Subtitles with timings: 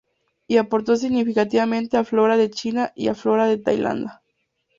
[0.47, 4.23] Y aportó significativamente a "Flora de China" y a "Flora de Tailandia"